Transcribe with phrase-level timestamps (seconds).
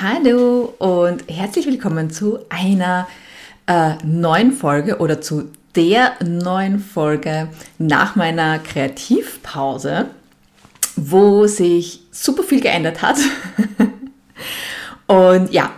[0.00, 3.06] Hallo und herzlich willkommen zu einer
[3.68, 10.06] äh, neuen Folge oder zu der neuen Folge nach meiner Kreativpause,
[10.96, 13.18] wo sich super viel geändert hat.
[15.06, 15.70] und ja,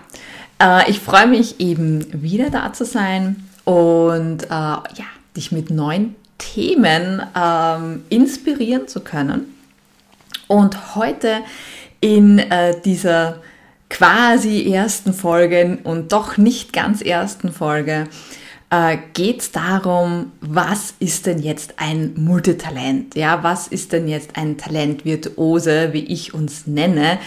[0.62, 5.06] äh, ich freue mich eben wieder da zu sein und äh, ja,
[5.36, 9.54] dich mit neuen Themen ähm, inspirieren zu können.
[10.46, 11.40] Und heute
[12.00, 13.42] in äh, dieser
[13.88, 18.08] quasi ersten Folge und doch nicht ganz ersten Folge
[18.70, 23.14] äh, geht es darum, was ist denn jetzt ein Multitalent?
[23.14, 27.18] Ja, was ist denn jetzt ein Talentvirtuose, wie ich uns nenne?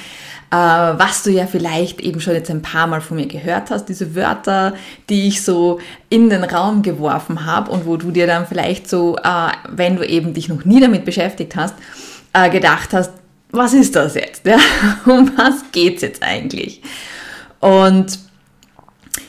[0.51, 3.85] Äh, was du ja vielleicht eben schon jetzt ein paar Mal von mir gehört hast,
[3.85, 4.73] diese Wörter,
[5.09, 9.15] die ich so in den Raum geworfen habe und wo du dir dann vielleicht so,
[9.17, 11.75] äh, wenn du eben dich noch nie damit beschäftigt hast,
[12.33, 13.11] äh, gedacht hast,
[13.51, 14.45] was ist das jetzt?
[14.45, 14.57] Ja?
[15.05, 16.81] Um was geht's jetzt eigentlich?
[17.59, 18.19] Und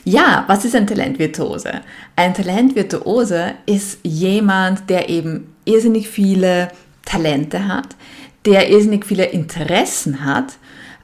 [0.03, 1.81] ja, was ist ein Talentvirtuose?
[2.15, 6.69] Ein Talentvirtuose ist jemand, der eben irrsinnig viele
[7.05, 7.95] Talente hat,
[8.45, 10.53] der irrsinnig viele Interessen hat.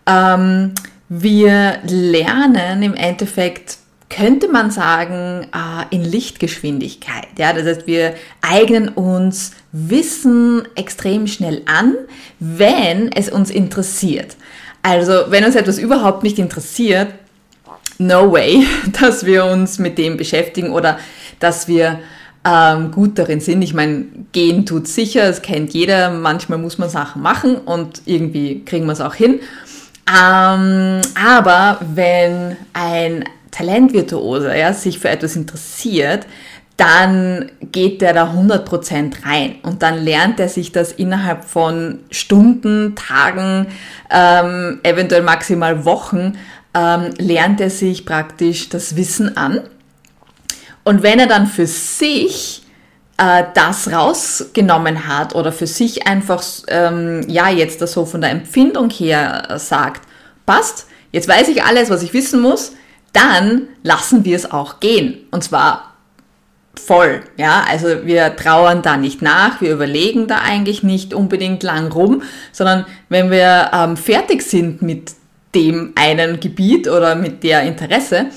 [0.06, 0.74] Ähm,
[1.10, 3.78] wir lernen im Endeffekt
[4.10, 7.28] könnte man sagen, äh, in Lichtgeschwindigkeit.
[7.38, 11.94] Ja, das heißt, wir eignen uns Wissen extrem schnell an,
[12.40, 14.38] wenn es uns interessiert.
[14.82, 17.10] Also, wenn uns etwas überhaupt nicht interessiert,
[17.98, 18.66] no way,
[19.02, 21.00] dass wir uns mit dem beschäftigen oder
[21.40, 22.00] dass wir
[22.46, 23.62] ähm, gut darin sind.
[23.62, 26.12] Ich meine, gehen tut sicher, es kennt jeder.
[26.12, 29.42] Manchmal muss man Sachen machen und irgendwie kriegen wir es auch hin.
[30.10, 33.26] Ähm, aber wenn ein
[33.58, 36.28] Talentvirtuose ja, sich für etwas interessiert,
[36.78, 42.96] dann geht der da 100% rein und dann lernt er sich das innerhalb von Stunden,
[42.96, 43.68] Tagen,
[44.12, 46.38] ähm, eventuell maximal Wochen,
[46.76, 49.62] ähm, lernt er sich praktisch das Wissen an.
[50.84, 52.62] Und wenn er dann für sich
[53.18, 58.30] äh, das rausgenommen hat oder für sich einfach, ähm, ja, jetzt das so von der
[58.30, 60.08] Empfindung her sagt,
[60.46, 62.74] passt, jetzt weiß ich alles, was ich wissen muss,
[63.18, 65.18] dann lassen wir es auch gehen.
[65.32, 65.96] Und zwar
[66.76, 67.24] voll.
[67.36, 72.22] Ja, also wir trauern da nicht nach, wir überlegen da eigentlich nicht unbedingt lang rum,
[72.52, 75.14] sondern wenn wir ähm, fertig sind mit
[75.56, 78.28] dem einen Gebiet oder mit der Interesse,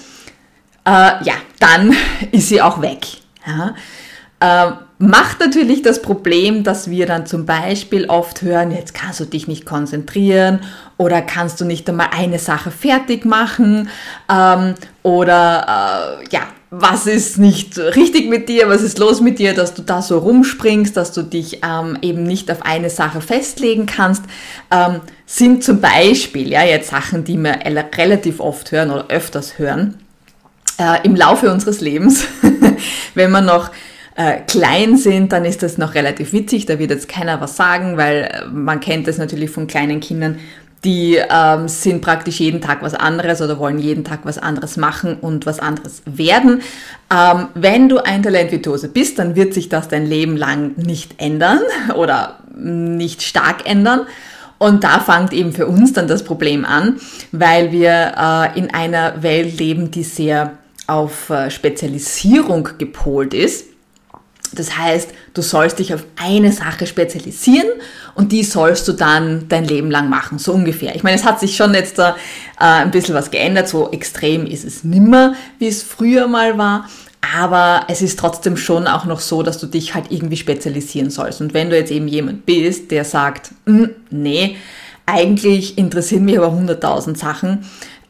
[0.87, 1.95] äh, ja, dann
[2.33, 3.07] ist sie auch weg.
[3.47, 3.75] Ja.
[4.41, 4.73] Äh,
[5.03, 9.49] macht natürlich das Problem, dass wir dann zum Beispiel oft hören, jetzt kannst du dich
[9.49, 10.61] nicht konzentrieren
[10.99, 13.89] oder kannst du nicht einmal eine Sache fertig machen
[14.31, 19.55] ähm, oder äh, ja, was ist nicht richtig mit dir, was ist los mit dir,
[19.55, 23.87] dass du da so rumspringst, dass du dich ähm, eben nicht auf eine Sache festlegen
[23.87, 24.25] kannst,
[24.71, 27.61] ähm, sind zum Beispiel ja jetzt Sachen, die wir
[27.97, 29.95] relativ oft hören oder öfters hören
[30.79, 32.27] äh, im Laufe unseres Lebens,
[33.15, 33.71] wenn man noch
[34.21, 37.97] äh, klein sind, dann ist das noch relativ witzig, da wird jetzt keiner was sagen,
[37.97, 40.39] weil äh, man kennt das natürlich von kleinen Kindern,
[40.85, 45.17] die ähm, sind praktisch jeden Tag was anderes oder wollen jeden Tag was anderes machen
[45.21, 46.63] und was anderes werden.
[47.11, 51.61] Ähm, wenn du ein Talentvirtuose bist, dann wird sich das dein Leben lang nicht ändern
[51.97, 54.07] oder nicht stark ändern.
[54.59, 56.97] Und da fängt eben für uns dann das Problem an,
[57.33, 63.71] weil wir äh, in einer Welt leben, die sehr auf äh, Spezialisierung gepolt ist.
[64.53, 67.69] Das heißt, du sollst dich auf eine Sache spezialisieren
[68.15, 70.95] und die sollst du dann dein Leben lang machen, so ungefähr.
[70.97, 72.17] Ich meine, es hat sich schon jetzt da
[72.59, 76.89] äh, ein bisschen was geändert, so extrem ist es nimmer, wie es früher mal war,
[77.37, 81.41] aber es ist trotzdem schon auch noch so, dass du dich halt irgendwie spezialisieren sollst.
[81.41, 84.57] Und wenn du jetzt eben jemand bist, der sagt, hm, nee,
[85.07, 87.65] eigentlich interessieren mich aber 100.000 Sachen,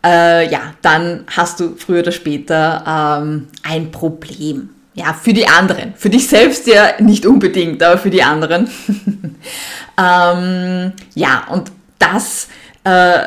[0.04, 5.94] äh, ja, dann hast du früher oder später ähm, ein Problem ja, für die anderen.
[5.96, 8.68] Für dich selbst ja nicht unbedingt, aber für die anderen.
[9.98, 12.48] ähm, ja, und das
[12.84, 13.20] äh,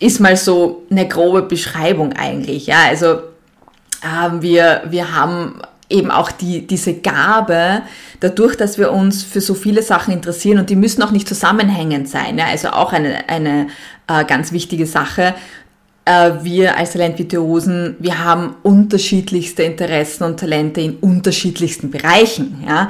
[0.00, 2.66] ist mal so eine grobe Beschreibung eigentlich.
[2.66, 3.14] Ja, also
[4.02, 5.60] äh, wir, wir haben
[5.90, 7.82] eben auch die, diese Gabe,
[8.20, 12.08] dadurch, dass wir uns für so viele Sachen interessieren und die müssen auch nicht zusammenhängend
[12.08, 12.38] sein.
[12.38, 13.68] Ja, also auch eine, eine
[14.06, 15.34] äh, ganz wichtige Sache
[16.06, 22.62] wir als Talentvirtuosen, wir haben unterschiedlichste Interessen und Talente in unterschiedlichsten Bereichen.
[22.66, 22.88] Ja?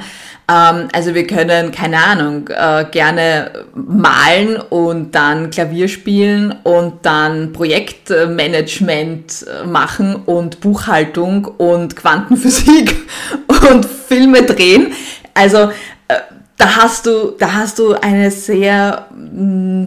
[0.51, 7.53] Ähm, also wir können, keine Ahnung, äh, gerne malen und dann Klavier spielen und dann
[7.53, 12.95] Projektmanagement äh, machen und Buchhaltung und Quantenphysik
[13.71, 14.93] und Filme drehen.
[15.33, 15.69] Also
[16.57, 19.07] da hast du, da hast du eine sehr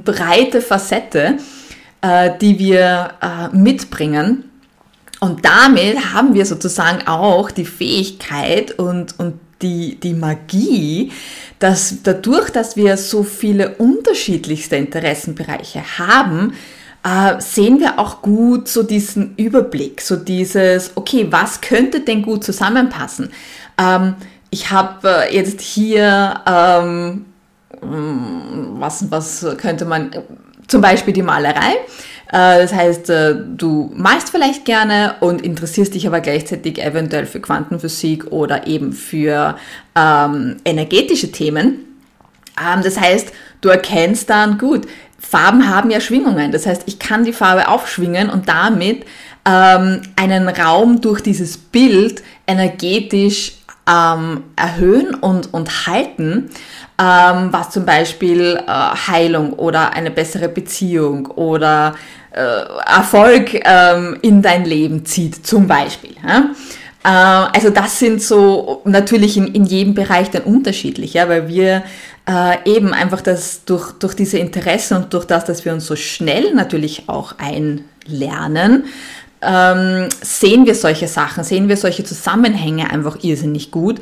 [0.04, 1.38] breite Facette
[2.02, 4.44] äh, die wir äh, mitbringen.
[5.20, 11.12] Und damit haben wir sozusagen auch die Fähigkeit und, und die, die Magie,
[11.58, 16.52] dass dadurch, dass wir so viele unterschiedlichste Interessenbereiche haben,
[17.02, 22.44] äh, sehen wir auch gut so diesen Überblick, so dieses, okay, was könnte denn gut
[22.44, 23.30] zusammenpassen?
[23.78, 24.14] Ähm,
[24.50, 27.26] ich habe äh, jetzt hier, ähm,
[27.80, 30.10] was, was könnte man,
[30.68, 31.74] zum Beispiel die Malerei.
[32.30, 37.40] Äh, das heißt, äh, du malst vielleicht gerne und interessierst dich aber gleichzeitig eventuell für
[37.40, 39.56] Quantenphysik oder eben für
[39.96, 41.84] ähm, energetische Themen.
[42.60, 44.86] Ähm, das heißt, du erkennst dann, gut,
[45.18, 46.52] Farben haben ja Schwingungen.
[46.52, 49.04] Das heißt, ich kann die Farbe aufschwingen und damit
[49.44, 53.57] ähm, einen Raum durch dieses Bild energetisch
[53.88, 56.50] ähm, erhöhen und, und halten,
[57.00, 61.94] ähm, was zum Beispiel äh, Heilung oder eine bessere Beziehung oder
[62.32, 66.16] äh, Erfolg ähm, in dein Leben zieht, zum Beispiel.
[66.26, 66.50] Ja?
[67.04, 71.82] Äh, also das sind so natürlich in, in jedem Bereich dann unterschiedlich, ja, weil wir
[72.28, 75.96] äh, eben einfach das durch, durch diese Interessen und durch das, dass wir uns so
[75.96, 78.84] schnell natürlich auch einlernen,
[79.42, 84.00] ähm, sehen wir solche Sachen, sehen wir solche Zusammenhänge einfach irrsinnig gut.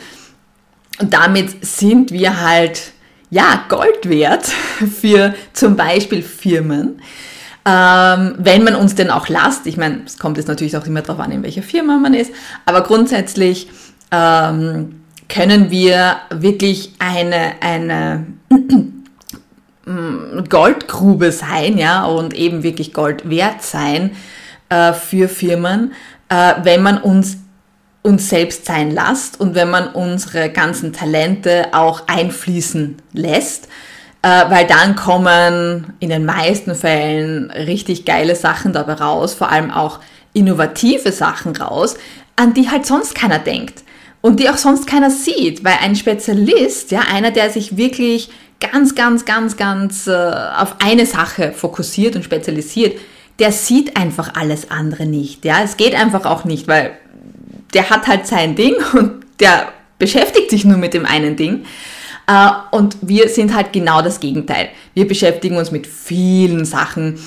[0.98, 2.92] Und damit sind wir halt,
[3.30, 4.46] ja, Gold wert
[5.00, 7.00] für zum Beispiel Firmen.
[7.68, 11.02] Ähm, wenn man uns denn auch lasst, ich meine, es kommt jetzt natürlich auch immer
[11.02, 12.30] darauf an, in welcher Firma man ist,
[12.64, 13.68] aber grundsätzlich
[14.12, 18.26] ähm, können wir wirklich eine, eine
[20.48, 24.12] Goldgrube sein, ja, und eben wirklich Gold wert sein
[24.68, 25.92] äh, für Firmen,
[26.28, 27.38] äh, wenn man uns
[28.02, 33.66] uns selbst sein lässt und wenn man unsere ganzen Talente auch einfließen lässt,
[34.22, 39.72] äh, weil dann kommen in den meisten Fällen richtig geile Sachen dabei raus, vor allem
[39.72, 39.98] auch
[40.32, 41.96] innovative Sachen raus,
[42.36, 43.82] an die halt sonst keiner denkt
[44.20, 48.30] und die auch sonst keiner sieht, weil ein Spezialist, ja, einer, der sich wirklich
[48.60, 52.98] ganz, ganz, ganz, ganz äh, auf eine Sache fokussiert und spezialisiert,
[53.38, 55.44] der sieht einfach alles andere nicht.
[55.44, 56.92] Ja, es geht einfach auch nicht, weil
[57.74, 59.68] der hat halt sein Ding und der
[59.98, 61.64] beschäftigt sich nur mit dem einen Ding.
[62.26, 64.70] Äh, und wir sind halt genau das Gegenteil.
[64.94, 67.18] Wir beschäftigen uns mit vielen Sachen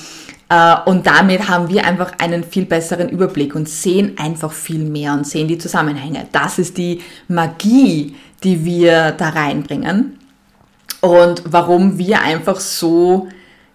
[0.50, 5.12] äh, und damit haben wir einfach einen viel besseren Überblick und sehen einfach viel mehr
[5.14, 6.26] und sehen die Zusammenhänge.
[6.32, 10.18] Das ist die Magie, die wir da reinbringen
[11.00, 13.28] und warum wir einfach so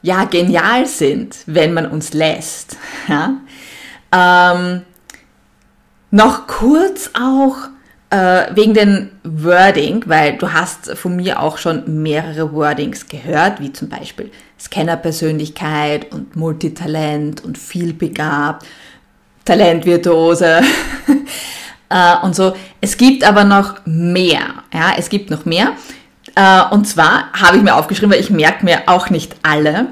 [0.05, 2.77] ja, genial sind, wenn man uns lässt.
[3.07, 3.37] Ja?
[4.11, 4.83] Ähm,
[6.11, 7.55] noch kurz auch
[8.11, 13.73] äh, wegen den Wording, weil du hast von mir auch schon mehrere Wordings gehört, wie
[13.73, 18.63] zum Beispiel Scannerpersönlichkeit und Multitalent und vielbegabt,
[19.43, 20.61] Talentvirtuose
[21.89, 22.53] äh, und so.
[22.79, 24.63] Es gibt aber noch mehr.
[24.71, 25.73] Ja, es gibt noch mehr.
[26.35, 29.87] Äh, und zwar habe ich mir aufgeschrieben, weil ich merke mir auch nicht alle.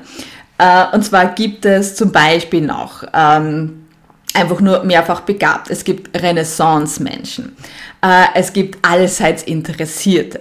[0.57, 3.85] Äh, und zwar gibt es zum Beispiel noch ähm,
[4.33, 5.69] einfach nur mehrfach begabt.
[5.69, 7.55] Es gibt Renaissance-Menschen.
[8.01, 10.39] Äh, es gibt allseits Interessierte.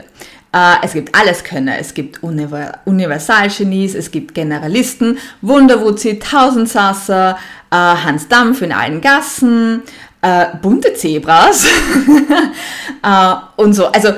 [0.83, 7.39] Es gibt Alleskönner, es gibt Universalgenies, es gibt Generalisten, Wunderwutzi, Tausendsasser,
[7.71, 9.81] Hans Dampf in allen Gassen,
[10.61, 11.65] bunte Zebras
[13.57, 13.87] und so.
[13.87, 14.11] Also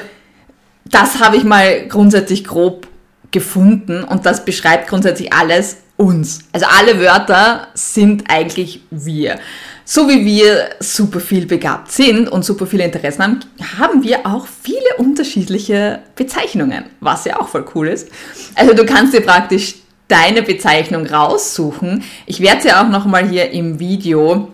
[0.94, 2.86] das habe ich mal grundsätzlich grob
[3.32, 6.40] gefunden und das beschreibt grundsätzlich alles uns.
[6.52, 9.38] Also alle Wörter sind eigentlich wir.
[9.84, 13.40] So wie wir super viel begabt sind und super viele Interessen haben,
[13.78, 18.08] haben wir auch viele unterschiedliche Bezeichnungen, was ja auch voll cool ist.
[18.54, 19.74] Also du kannst dir praktisch
[20.08, 22.04] deine Bezeichnung raussuchen.
[22.26, 24.53] Ich werde sie auch nochmal hier im Video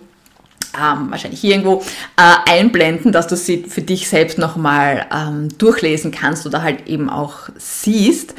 [0.75, 1.83] ähm, wahrscheinlich hier irgendwo
[2.17, 7.09] äh, einblenden, dass du sie für dich selbst nochmal ähm, durchlesen kannst oder halt eben
[7.09, 8.33] auch siehst.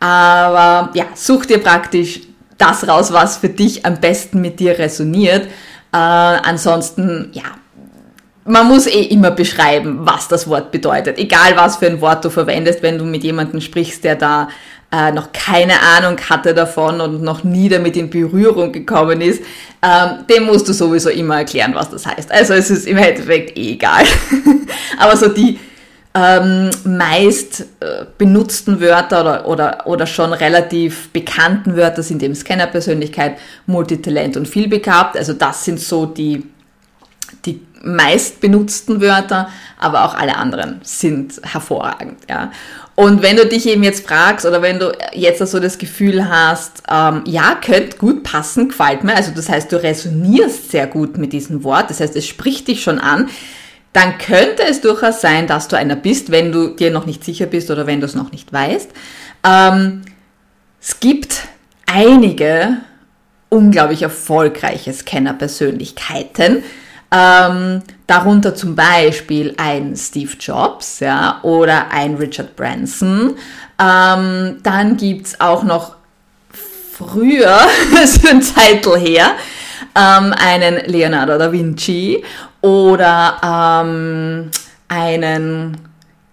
[0.00, 2.20] Aber ja, such dir praktisch
[2.58, 5.46] das raus, was für dich am besten mit dir resoniert.
[5.92, 7.44] Äh, ansonsten, ja,
[8.44, 11.18] man muss eh immer beschreiben, was das Wort bedeutet.
[11.18, 14.48] Egal was für ein Wort du verwendest, wenn du mit jemandem sprichst, der da
[14.92, 19.42] äh, noch keine Ahnung hatte davon und noch nie damit in Berührung gekommen ist,
[19.82, 22.30] ähm, dem musst du sowieso immer erklären, was das heißt.
[22.32, 24.04] Also es ist im Endeffekt eh egal.
[24.98, 25.58] Aber so die
[26.12, 33.38] ähm, meist äh, benutzten Wörter oder, oder, oder schon relativ bekannten Wörter sind eben Scannerpersönlichkeit,
[33.66, 35.16] Multitalent und vielbegabt.
[35.16, 36.44] Also das sind so die,
[37.46, 42.18] die meist benutzten Wörter, aber auch alle anderen sind hervorragend.
[42.28, 42.50] Ja.
[43.00, 46.82] Und wenn du dich eben jetzt fragst oder wenn du jetzt so das Gefühl hast,
[46.86, 51.32] ähm, ja, könnte gut passen, gefällt mir, also das heißt, du resonierst sehr gut mit
[51.32, 53.30] diesem Wort, das heißt, es spricht dich schon an,
[53.94, 57.46] dann könnte es durchaus sein, dass du einer bist, wenn du dir noch nicht sicher
[57.46, 58.90] bist oder wenn du es noch nicht weißt.
[59.48, 60.02] Ähm,
[60.78, 61.48] es gibt
[61.86, 62.76] einige
[63.48, 66.62] unglaublich erfolgreiche Scanner-Persönlichkeiten,
[67.12, 73.36] ähm, darunter zum Beispiel ein Steve Jobs ja, oder ein Richard Branson.
[73.78, 75.96] Ähm, dann gibt's auch noch
[76.92, 77.58] früher,
[78.04, 79.32] ist ein Zeitl her,
[79.94, 82.22] ähm, einen Leonardo da Vinci
[82.60, 84.50] oder ähm,
[84.88, 85.78] einen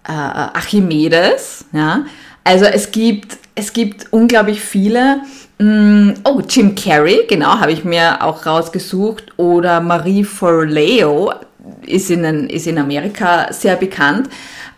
[0.06, 1.64] äh, Archimedes.
[1.72, 2.04] Ja?
[2.44, 5.22] Also es gibt, es gibt unglaublich viele.
[5.58, 9.32] Mm, oh, Jim Carrey, genau, habe ich mir auch rausgesucht.
[9.36, 11.32] Oder Marie Forleo
[11.84, 14.28] ist in, ist in Amerika sehr bekannt.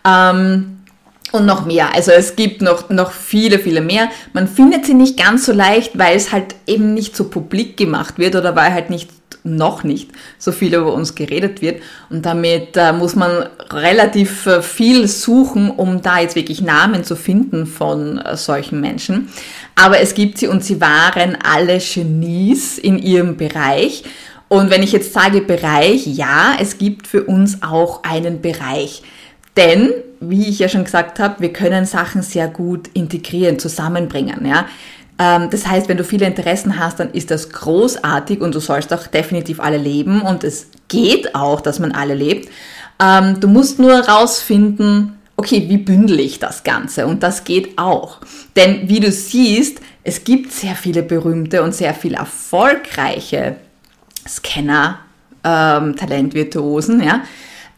[0.05, 0.77] Ähm,
[1.31, 1.93] und noch mehr.
[1.95, 4.09] Also es gibt noch, noch viele, viele mehr.
[4.33, 8.17] Man findet sie nicht ganz so leicht, weil es halt eben nicht so publik gemacht
[8.17, 9.09] wird oder weil halt nicht
[9.43, 11.81] noch nicht so viel über uns geredet wird.
[12.09, 17.15] Und damit äh, muss man relativ äh, viel suchen, um da jetzt wirklich Namen zu
[17.15, 19.29] finden von äh, solchen Menschen.
[19.75, 24.03] Aber es gibt sie und sie waren alle Genies in ihrem Bereich.
[24.47, 29.01] Und wenn ich jetzt sage Bereich, ja, es gibt für uns auch einen Bereich.
[29.57, 34.45] Denn, wie ich ja schon gesagt habe, wir können Sachen sehr gut integrieren, zusammenbringen.
[34.45, 34.65] Ja?
[35.21, 38.91] Ähm, das heißt, wenn du viele Interessen hast, dann ist das großartig und du sollst
[38.91, 42.49] auch definitiv alle leben und es geht auch, dass man alle lebt.
[42.99, 47.05] Ähm, du musst nur rausfinden, okay, wie bündel ich das Ganze?
[47.05, 48.17] Und das geht auch.
[48.55, 53.57] Denn wie du siehst, es gibt sehr viele berühmte und sehr viel erfolgreiche
[54.27, 54.99] Scanner,
[55.43, 57.21] ähm, Talentvirtuosen, ja.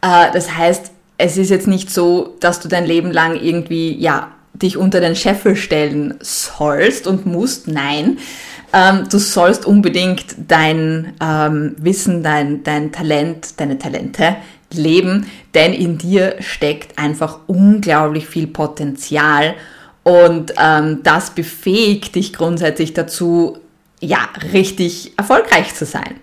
[0.00, 4.32] Äh, das heißt, es ist jetzt nicht so, dass du dein Leben lang irgendwie, ja,
[4.54, 7.68] dich unter den Scheffel stellen sollst und musst.
[7.68, 8.18] Nein,
[8.72, 14.36] ähm, du sollst unbedingt dein ähm, Wissen, dein, dein Talent, deine Talente
[14.72, 19.54] leben, denn in dir steckt einfach unglaublich viel Potenzial
[20.02, 23.58] und ähm, das befähigt dich grundsätzlich dazu,
[24.00, 26.16] ja, richtig erfolgreich zu sein.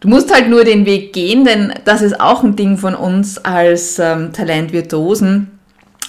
[0.00, 3.38] Du musst halt nur den Weg gehen, denn das ist auch ein Ding von uns
[3.38, 5.53] als ähm, Talentvirtuosen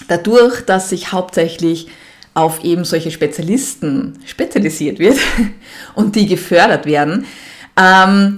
[0.08, 1.88] dadurch, dass sich hauptsächlich
[2.34, 5.18] auf eben solche Spezialisten spezialisiert wird
[5.94, 7.26] und die gefördert werden,
[7.78, 8.36] ähm,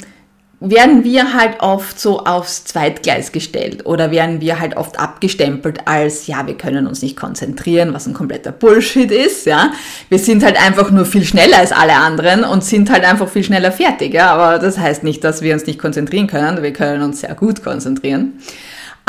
[0.60, 6.26] werden wir halt oft so aufs Zweitgleis gestellt oder werden wir halt oft abgestempelt als,
[6.26, 9.70] ja, wir können uns nicht konzentrieren, was ein kompletter Bullshit ist, ja.
[10.08, 13.44] Wir sind halt einfach nur viel schneller als alle anderen und sind halt einfach viel
[13.44, 14.32] schneller fertig, ja.
[14.32, 17.62] Aber das heißt nicht, dass wir uns nicht konzentrieren können, wir können uns sehr gut
[17.62, 18.40] konzentrieren.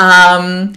[0.00, 0.72] Ähm,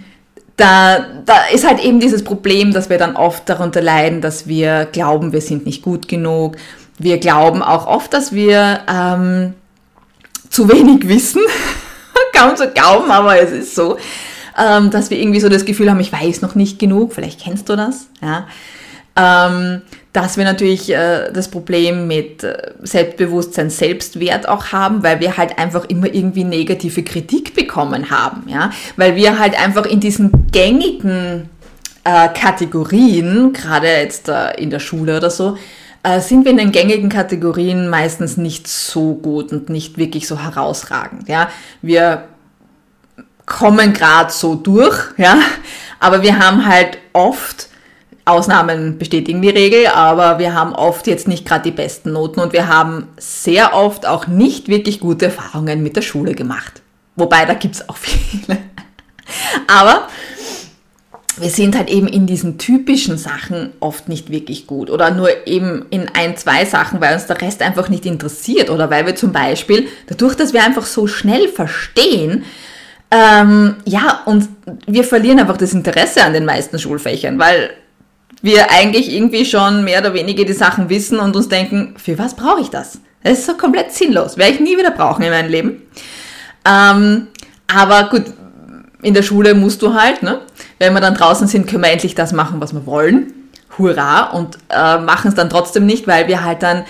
[0.58, 4.86] da, da ist halt eben dieses Problem, dass wir dann oft darunter leiden, dass wir
[4.92, 6.58] glauben, wir sind nicht gut genug.
[7.00, 9.54] Wir glauben auch oft, dass wir ähm,
[10.50, 11.42] zu wenig wissen.
[12.36, 13.98] Kaum zu glauben, aber es ist so,
[14.58, 17.14] ähm, dass wir irgendwie so das Gefühl haben, ich weiß noch nicht genug.
[17.14, 18.08] Vielleicht kennst du das.
[18.22, 18.48] Ja.
[19.16, 19.82] Ähm,
[20.14, 25.58] dass wir natürlich äh, das Problem mit äh, Selbstbewusstsein, Selbstwert auch haben, weil wir halt
[25.58, 31.50] einfach immer irgendwie negative Kritik bekommen haben, ja, weil wir halt einfach in diesen gängigen
[32.04, 35.58] äh, Kategorien, gerade jetzt äh, in der Schule oder so,
[36.04, 40.40] äh, sind wir in den gängigen Kategorien meistens nicht so gut und nicht wirklich so
[40.40, 41.50] herausragend, ja.
[41.82, 42.26] Wir
[43.48, 45.40] kommen gerade so durch, ja,
[46.00, 47.70] aber wir haben halt oft
[48.26, 52.54] Ausnahmen bestätigen die Regel, aber wir haben oft jetzt nicht gerade die besten Noten und
[52.54, 56.82] wir haben sehr oft auch nicht wirklich gute Erfahrungen mit der Schule gemacht.
[57.16, 58.58] Wobei, da gibt's auch viele.
[59.68, 60.08] aber
[61.38, 65.86] wir sind halt eben in diesen typischen Sachen oft nicht wirklich gut oder nur eben
[65.90, 69.32] in ein, zwei Sachen, weil uns der Rest einfach nicht interessiert oder weil wir zum
[69.32, 72.46] Beispiel, dadurch, dass wir einfach so schnell verstehen,
[73.10, 74.48] ähm, ja, und
[74.88, 77.72] wir verlieren einfach das Interesse an den meisten Schulfächern, weil
[78.44, 82.36] wir eigentlich irgendwie schon mehr oder weniger die Sachen wissen und uns denken, für was
[82.36, 83.00] brauche ich das?
[83.24, 84.38] Das ist so komplett sinnlos.
[84.38, 85.82] Werde ich nie wieder brauchen in meinem Leben.
[86.68, 87.28] Ähm,
[87.68, 88.26] aber gut,
[89.02, 90.42] in der Schule musst du halt, ne?
[90.78, 93.32] Wenn wir dann draußen sind, können wir endlich das machen, was wir wollen.
[93.78, 94.32] Hurra!
[94.32, 96.84] Und äh, machen es dann trotzdem nicht, weil wir halt dann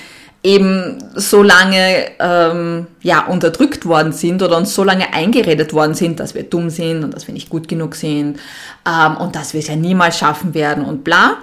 [0.43, 6.19] eben so lange ähm, ja, unterdrückt worden sind oder uns so lange eingeredet worden sind,
[6.19, 8.39] dass wir dumm sind und dass wir nicht gut genug sind
[8.85, 11.37] ähm, und dass wir es ja niemals schaffen werden und bla.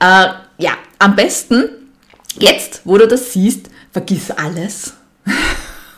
[0.00, 1.68] Äh, ja, am besten
[2.38, 4.94] jetzt, wo du das siehst, vergiss alles.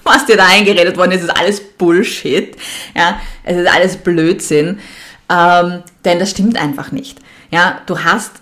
[0.02, 2.57] Was dir da eingeredet worden ist, ist alles Bullshit.
[2.97, 4.80] Ja, es ist alles Blödsinn.
[5.28, 7.21] Ähm, denn das stimmt einfach nicht.
[7.52, 8.39] Ja, du hast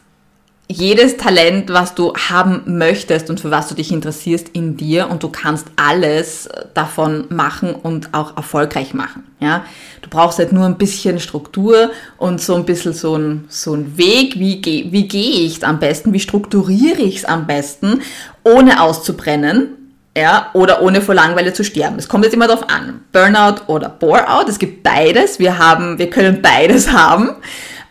[0.70, 5.22] jedes Talent, was du haben möchtest und für was du dich interessierst in dir und
[5.22, 9.24] du kannst alles davon machen und auch erfolgreich machen.
[9.40, 9.64] Ja,
[10.02, 13.96] du brauchst halt nur ein bisschen Struktur und so ein bisschen so ein, so ein
[13.96, 18.02] Weg, wie, geh, wie gehe ich am besten, wie strukturiere ich es am besten,
[18.44, 19.74] ohne auszubrennen.
[20.16, 21.96] Ja, oder ohne vor Langeweile zu sterben.
[21.96, 23.02] Es kommt jetzt immer darauf an.
[23.12, 24.48] Burnout oder Bore-out.
[24.48, 25.38] Es gibt beides.
[25.38, 27.36] Wir haben, wir können beides haben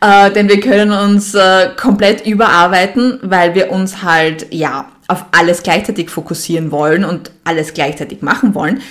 [0.01, 5.63] äh, denn wir können uns äh, komplett überarbeiten, weil wir uns halt, ja, auf alles
[5.63, 8.82] gleichzeitig fokussieren wollen und alles gleichzeitig machen wollen.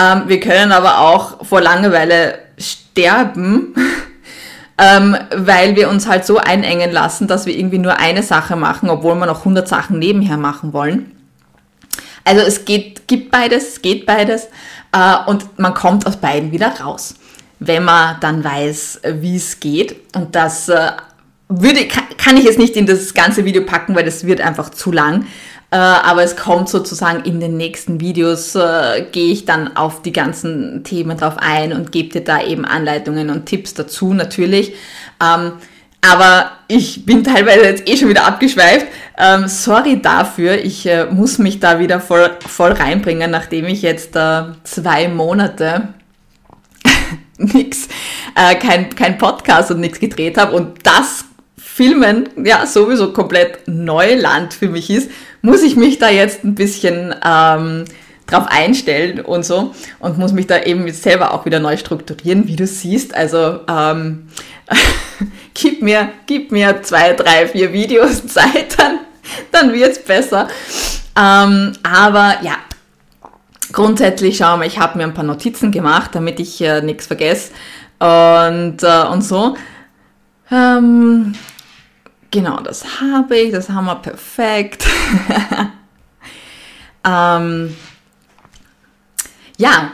[0.00, 3.74] Ähm, wir können aber auch vor Langeweile sterben,
[4.78, 8.88] ähm, weil wir uns halt so einengen lassen, dass wir irgendwie nur eine Sache machen,
[8.88, 11.12] obwohl wir noch 100 Sachen nebenher machen wollen.
[12.24, 14.48] Also es geht, gibt beides, es geht beides
[14.92, 17.14] äh, und man kommt aus beiden wieder raus
[17.58, 19.96] wenn man dann weiß, wie es geht.
[20.14, 20.92] Und das äh,
[21.48, 24.92] würde, kann ich jetzt nicht in das ganze Video packen, weil das wird einfach zu
[24.92, 25.26] lang.
[25.70, 30.12] Äh, aber es kommt sozusagen in den nächsten Videos, äh, gehe ich dann auf die
[30.12, 34.74] ganzen Themen drauf ein und gebe dir da eben Anleitungen und Tipps dazu natürlich.
[35.22, 35.52] Ähm,
[36.08, 38.86] aber ich bin teilweise jetzt eh schon wieder abgeschweift.
[39.18, 40.64] Ähm, sorry dafür.
[40.64, 45.88] Ich äh, muss mich da wieder voll, voll reinbringen, nachdem ich jetzt äh, zwei Monate
[47.54, 47.88] nix,
[48.34, 51.24] äh, kein, kein Podcast und nichts gedreht habe und das
[51.58, 55.10] Filmen ja sowieso komplett Neuland für mich ist,
[55.42, 57.84] muss ich mich da jetzt ein bisschen ähm,
[58.26, 62.56] drauf einstellen und so und muss mich da eben selber auch wieder neu strukturieren, wie
[62.56, 63.14] du siehst.
[63.14, 64.28] Also ähm,
[65.54, 69.00] gib, mir, gib mir zwei, drei, vier Videos Zeit, dann,
[69.52, 70.48] dann wird's besser.
[71.18, 72.56] Ähm, aber ja,
[73.72, 77.52] grundsätzlich schau mal, ich habe mir ein paar Notizen gemacht, damit ich äh, nichts vergesse
[77.98, 79.56] und, äh, und so.
[80.50, 81.34] Ähm,
[82.30, 84.86] genau, das habe ich, das haben wir perfekt.
[87.06, 87.76] ähm,
[89.58, 89.92] ja,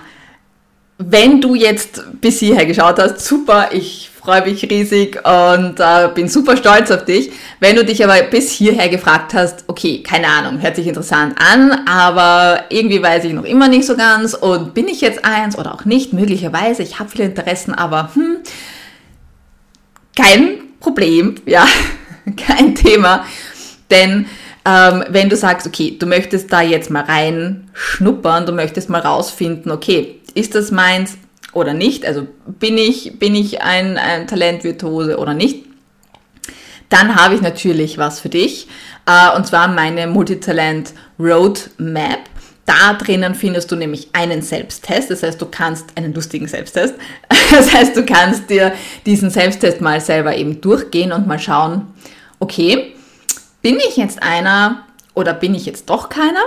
[0.98, 6.28] wenn du jetzt bis hierher geschaut hast, super, ich freue mich riesig und äh, bin
[6.28, 7.32] super stolz auf dich.
[7.58, 11.86] Wenn du dich aber bis hierher gefragt hast, okay, keine Ahnung, hört sich interessant an,
[11.88, 15.74] aber irgendwie weiß ich noch immer nicht so ganz und bin ich jetzt eins oder
[15.74, 18.36] auch nicht, möglicherweise, ich habe viele Interessen, aber hm,
[20.16, 21.66] kein Problem, ja,
[22.36, 23.24] kein Thema,
[23.90, 24.26] denn
[24.64, 29.00] ähm, wenn du sagst, okay, du möchtest da jetzt mal rein schnuppern, du möchtest mal
[29.00, 31.18] rausfinden, okay, ist das meins?
[31.52, 35.66] Oder nicht, also bin ich, bin ich ein, ein Talentvirtuose oder nicht,
[36.88, 38.68] dann habe ich natürlich was für dich.
[39.06, 42.20] Äh, und zwar meine Multitalent Roadmap.
[42.64, 46.94] Da drinnen findest du nämlich einen Selbsttest, das heißt, du kannst einen lustigen Selbsttest.
[47.50, 48.72] Das heißt, du kannst dir
[49.04, 51.86] diesen Selbsttest mal selber eben durchgehen und mal schauen,
[52.38, 52.94] okay,
[53.60, 56.40] bin ich jetzt einer oder bin ich jetzt doch keiner?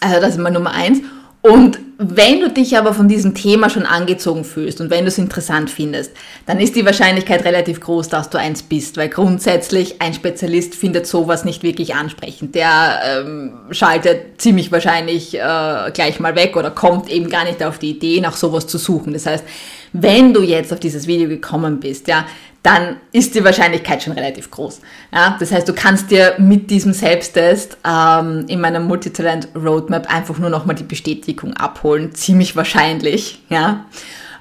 [0.00, 1.00] Also das ist mal Nummer eins.
[1.48, 5.16] Und wenn du dich aber von diesem Thema schon angezogen fühlst und wenn du es
[5.16, 6.12] interessant findest,
[6.44, 11.06] dann ist die Wahrscheinlichkeit relativ groß, dass du eins bist, weil grundsätzlich ein Spezialist findet
[11.06, 12.54] sowas nicht wirklich ansprechend.
[12.54, 17.78] Der ähm, schaltet ziemlich wahrscheinlich äh, gleich mal weg oder kommt eben gar nicht auf
[17.78, 19.14] die Idee, nach sowas zu suchen.
[19.14, 19.44] Das heißt,
[19.92, 22.24] wenn du jetzt auf dieses Video gekommen bist, ja,
[22.62, 24.80] dann ist die Wahrscheinlichkeit schon relativ groß.
[25.12, 25.36] Ja?
[25.38, 30.50] Das heißt, du kannst dir mit diesem Selbsttest ähm, in meiner Multitalent Roadmap einfach nur
[30.50, 32.14] nochmal die Bestätigung abholen.
[32.14, 33.42] Ziemlich wahrscheinlich.
[33.48, 33.86] Ja?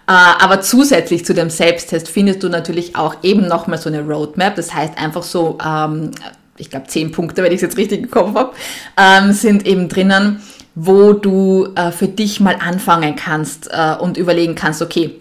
[0.08, 4.56] Äh, aber zusätzlich zu dem Selbsttest findest du natürlich auch eben nochmal so eine Roadmap.
[4.56, 6.12] Das heißt einfach so, ähm,
[6.58, 8.54] ich glaube zehn Punkte, wenn ich es jetzt richtig Kopf habe,
[8.98, 10.42] ähm, sind eben drinnen,
[10.76, 15.16] wo du äh, für dich mal anfangen kannst äh, und überlegen kannst, okay,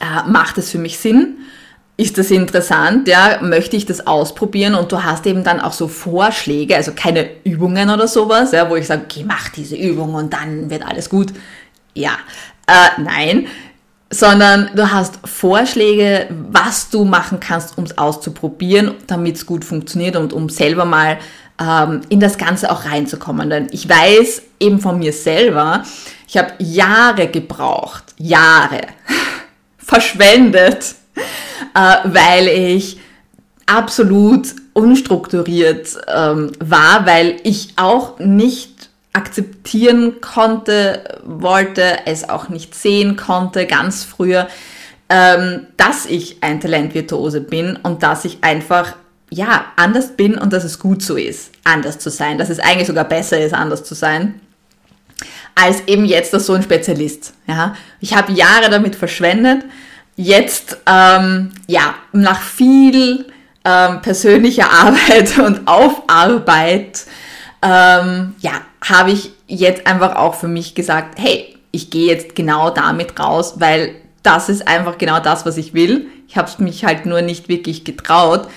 [0.00, 1.38] äh, macht es für mich Sinn?
[1.98, 5.88] ist das interessant, ja, möchte ich das ausprobieren und du hast eben dann auch so
[5.88, 10.32] Vorschläge, also keine Übungen oder sowas, ja, wo ich sage, okay, mach diese Übung und
[10.32, 11.32] dann wird alles gut.
[11.94, 12.12] Ja,
[12.68, 13.48] äh, nein,
[14.10, 20.14] sondern du hast Vorschläge, was du machen kannst, um es auszuprobieren, damit es gut funktioniert
[20.14, 21.18] und um selber mal
[21.60, 23.50] ähm, in das Ganze auch reinzukommen.
[23.50, 25.82] Denn ich weiß eben von mir selber,
[26.28, 28.82] ich habe Jahre gebraucht, Jahre
[29.88, 30.94] verschwendet,
[31.74, 33.00] äh, weil ich
[33.66, 43.16] absolut unstrukturiert ähm, war, weil ich auch nicht akzeptieren konnte, wollte, es auch nicht sehen
[43.16, 44.46] konnte, ganz früher,
[45.08, 48.94] ähm, dass ich ein Talentvirtuose bin und dass ich einfach
[49.30, 52.86] ja anders bin und dass es gut so ist, anders zu sein, dass es eigentlich
[52.86, 54.40] sogar besser ist, anders zu sein
[55.58, 57.34] als eben jetzt als so ein Spezialist.
[57.46, 59.64] Ja, ich habe Jahre damit verschwendet,
[60.16, 63.26] jetzt, ähm, ja, nach viel
[63.64, 67.04] ähm, persönlicher Arbeit und Aufarbeit,
[67.62, 68.52] ähm, ja,
[68.86, 73.54] habe ich jetzt einfach auch für mich gesagt, hey, ich gehe jetzt genau damit raus,
[73.58, 76.06] weil das ist einfach genau das, was ich will.
[76.28, 78.48] Ich habe mich halt nur nicht wirklich getraut.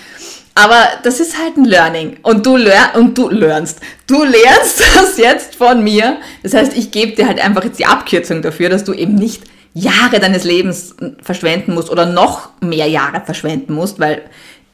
[0.54, 3.80] Aber das ist halt ein Learning und du, lern und du lernst.
[4.06, 6.18] Du lernst das jetzt von mir.
[6.42, 9.42] Das heißt, ich gebe dir halt einfach jetzt die Abkürzung dafür, dass du eben nicht
[9.74, 14.22] Jahre deines Lebens verschwenden musst oder noch mehr Jahre verschwenden musst, weil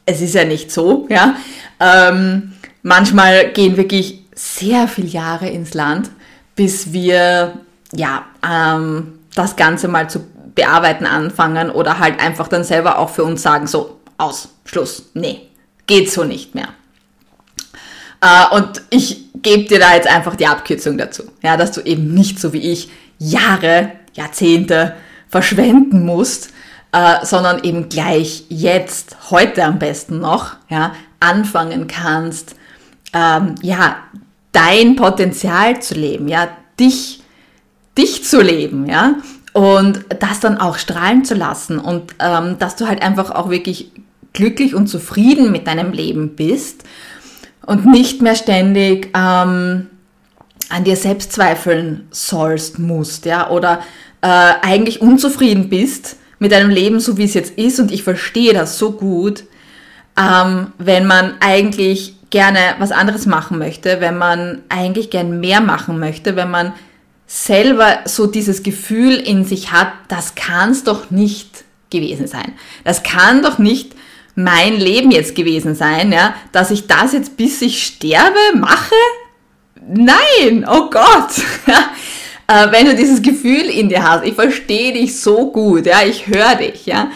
[0.05, 1.35] es ist ja nicht so, ja.
[1.79, 6.09] Ähm, manchmal gehen wirklich sehr viele Jahre ins Land,
[6.55, 7.53] bis wir
[7.93, 13.23] ja ähm, das Ganze mal zu bearbeiten anfangen oder halt einfach dann selber auch für
[13.23, 15.48] uns sagen, so, aus, Schluss, nee,
[15.89, 16.69] geht so nicht mehr.
[18.21, 22.13] Äh, und ich gebe dir da jetzt einfach die Abkürzung dazu, ja, dass du eben
[22.13, 24.95] nicht so wie ich Jahre, Jahrzehnte
[25.27, 26.51] verschwenden musst,
[26.91, 32.55] äh, sondern eben gleich jetzt, heute am besten noch, ja, anfangen kannst,
[33.13, 33.97] ähm, ja,
[34.51, 36.49] dein Potenzial zu leben, ja,
[36.79, 37.23] dich,
[37.97, 39.15] dich zu leben, ja,
[39.53, 43.91] und das dann auch strahlen zu lassen und ähm, dass du halt einfach auch wirklich
[44.33, 46.83] glücklich und zufrieden mit deinem Leben bist
[47.65, 49.87] und nicht mehr ständig ähm,
[50.69, 53.79] an dir selbst zweifeln sollst, musst, ja, oder
[54.21, 58.53] äh, eigentlich unzufrieden bist mit deinem Leben, so wie es jetzt ist, und ich verstehe
[58.53, 59.43] das so gut,
[60.17, 65.99] ähm, wenn man eigentlich gerne was anderes machen möchte, wenn man eigentlich gern mehr machen
[65.99, 66.73] möchte, wenn man
[67.25, 72.53] selber so dieses Gefühl in sich hat, das kann es doch nicht gewesen sein.
[72.83, 73.95] Das kann doch nicht
[74.43, 78.95] mein Leben jetzt gewesen sein, ja, dass ich das jetzt bis ich sterbe mache?
[79.87, 81.31] Nein, oh Gott.
[82.47, 86.27] äh, wenn du dieses Gefühl in dir hast, ich verstehe dich so gut, ja, ich
[86.27, 87.11] höre dich, ja.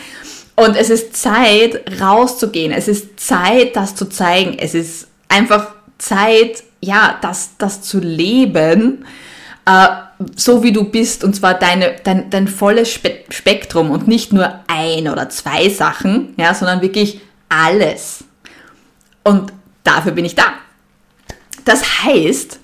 [0.56, 2.72] Und es ist Zeit, rauszugehen.
[2.72, 4.58] Es ist Zeit, das zu zeigen.
[4.60, 9.06] Es ist einfach Zeit, ja, das, das zu leben
[9.66, 9.88] äh,
[10.36, 14.60] so wie du bist, und zwar deine, dein, dein volles Spe Spektrum und nicht nur
[14.68, 18.24] ein oder zwei Sachen, ja, sondern wirklich alles.
[19.24, 20.46] Und dafür bin ich da.
[21.66, 22.60] Das heißt,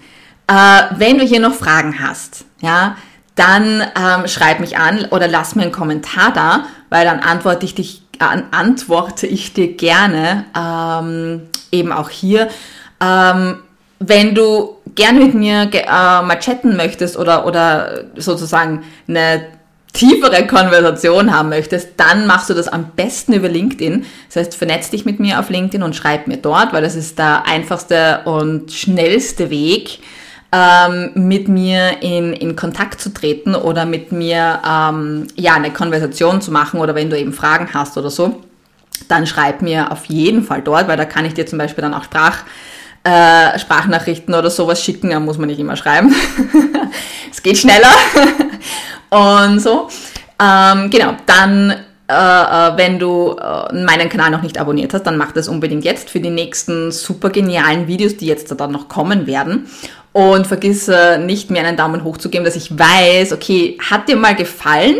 [0.47, 2.97] äh, wenn du hier noch Fragen hast, ja,
[3.35, 7.75] dann ähm, schreib mich an oder lass mir einen Kommentar da, weil dann antworte ich
[7.75, 12.49] dich, äh, antworte ich dir gerne ähm, eben auch hier.
[12.99, 13.59] Ähm,
[13.99, 19.45] wenn du gerne mit mir äh, mal chatten möchtest oder, oder sozusagen eine
[19.93, 24.05] tiefere Konversation haben möchtest, dann machst du das am besten über LinkedIn.
[24.27, 27.17] Das heißt, vernetz dich mit mir auf LinkedIn und schreib mir dort, weil das ist
[27.17, 29.99] der einfachste und schnellste Weg,
[30.51, 36.41] ähm, mit mir in, in Kontakt zu treten oder mit mir ähm, ja eine Konversation
[36.41, 38.41] zu machen oder wenn du eben Fragen hast oder so,
[39.07, 41.93] dann schreib mir auf jeden Fall dort, weil da kann ich dir zum Beispiel dann
[41.93, 42.43] auch Sprach
[43.09, 46.13] äh, Sprachnachrichten oder sowas schicken, da muss man nicht immer schreiben.
[47.31, 47.91] es geht schneller.
[49.09, 49.87] und so.
[50.41, 51.71] Ähm, genau, dann,
[52.07, 55.83] äh, äh, wenn du äh, meinen Kanal noch nicht abonniert hast, dann mach das unbedingt
[55.85, 59.67] jetzt für die nächsten super genialen Videos, die jetzt dann noch kommen werden.
[60.11, 64.07] Und vergiss äh, nicht, mir einen Daumen hoch zu geben, dass ich weiß, okay, hat
[64.07, 64.97] dir mal gefallen?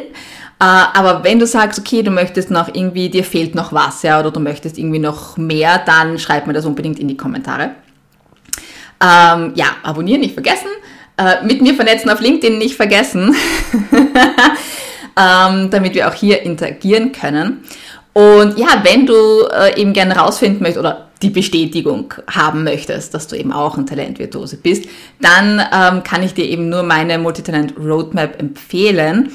[0.61, 4.29] Aber wenn du sagst, okay, du möchtest noch irgendwie, dir fehlt noch was, ja, oder
[4.29, 7.75] du möchtest irgendwie noch mehr, dann schreib mir das unbedingt in die Kommentare.
[9.01, 10.67] Ähm, ja, abonnieren nicht vergessen.
[11.17, 13.35] Äh, mit mir vernetzen auf LinkedIn nicht vergessen,
[15.17, 17.63] ähm, damit wir auch hier interagieren können.
[18.13, 19.13] Und ja, wenn du
[19.51, 23.85] äh, eben gerne rausfinden möchtest oder die Bestätigung haben möchtest, dass du eben auch ein
[23.85, 24.85] Talentvirtuose bist,
[25.19, 29.31] dann ähm, kann ich dir eben nur meine Multitalent Roadmap empfehlen.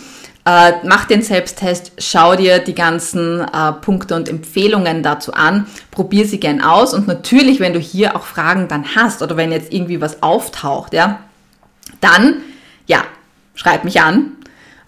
[0.47, 6.27] Äh, mach den Selbsttest, schau dir die ganzen äh, Punkte und Empfehlungen dazu an, probier
[6.27, 9.73] sie gern aus und natürlich, wenn du hier auch Fragen dann hast oder wenn jetzt
[9.73, 11.21] irgendwie was auftaucht, ja,
[12.03, 12.43] dann,
[12.87, 13.05] ja,
[13.55, 14.33] schreib mich an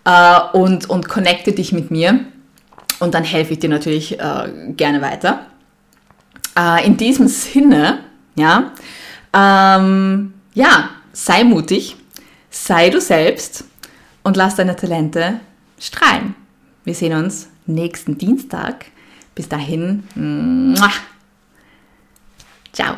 [0.04, 2.20] äh, und, und connecte dich mit mir
[2.98, 5.46] und dann helfe ich dir natürlich äh, gerne weiter.
[6.58, 8.00] Äh, in diesem Sinne,
[8.34, 8.72] ja,
[9.32, 11.96] ähm, ja, sei mutig,
[12.50, 13.64] sei du selbst
[14.26, 15.38] und lass deine Talente
[15.78, 16.34] strahlen.
[16.82, 18.86] Wir sehen uns nächsten Dienstag.
[19.36, 20.02] Bis dahin,
[22.72, 22.96] ciao.